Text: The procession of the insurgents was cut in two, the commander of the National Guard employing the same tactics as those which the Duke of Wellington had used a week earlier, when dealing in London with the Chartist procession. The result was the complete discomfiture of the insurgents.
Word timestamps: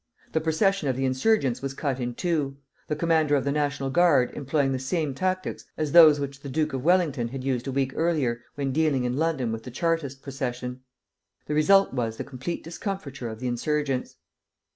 The 0.31 0.41
procession 0.41 0.89
of 0.89 0.95
the 0.95 1.05
insurgents 1.05 1.61
was 1.61 1.75
cut 1.75 1.99
in 1.99 2.15
two, 2.15 2.57
the 2.87 2.95
commander 2.95 3.35
of 3.35 3.43
the 3.43 3.51
National 3.51 3.91
Guard 3.91 4.31
employing 4.31 4.71
the 4.71 4.79
same 4.79 5.13
tactics 5.13 5.65
as 5.77 5.91
those 5.91 6.19
which 6.19 6.39
the 6.39 6.49
Duke 6.49 6.73
of 6.73 6.83
Wellington 6.83 7.27
had 7.27 7.43
used 7.43 7.67
a 7.67 7.71
week 7.71 7.93
earlier, 7.95 8.41
when 8.55 8.71
dealing 8.71 9.03
in 9.03 9.15
London 9.17 9.51
with 9.51 9.61
the 9.61 9.69
Chartist 9.69 10.23
procession. 10.23 10.81
The 11.45 11.53
result 11.53 11.93
was 11.93 12.17
the 12.17 12.23
complete 12.23 12.63
discomfiture 12.63 13.29
of 13.29 13.39
the 13.39 13.47
insurgents. 13.47 14.15